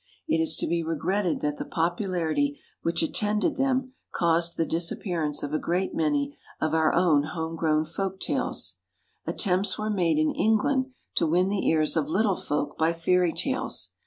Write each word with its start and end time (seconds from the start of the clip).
It 0.27 0.41
is 0.41 0.55
to 0.55 0.65
be 0.65 0.81
regretted 0.81 1.41
that 1.41 1.59
the 1.59 1.63
popularity 1.63 2.59
which 2.81 3.03
attended 3.03 3.55
them 3.55 3.93
caused 4.11 4.57
the 4.57 4.65
disappearance 4.65 5.43
of 5.43 5.53
a 5.53 5.59
great 5.59 5.93
many 5.93 6.35
of 6.59 6.73
our 6.73 6.91
own 6.91 7.21
home 7.21 7.55
grown 7.55 7.85
folk 7.85 8.19
tales. 8.19 8.77
Attempts 9.27 9.77
were 9.77 9.91
made 9.91 10.17
in 10.17 10.33
England 10.33 10.87
to 11.17 11.27
win 11.27 11.49
the 11.49 11.67
ears 11.67 11.95
of 11.95 12.09
little 12.09 12.35
folk 12.35 12.79
by 12.79 12.93
fairy 12.93 13.31
tales. 13.31 13.91